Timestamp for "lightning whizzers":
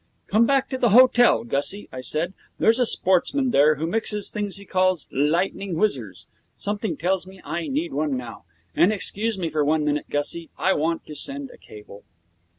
5.11-6.25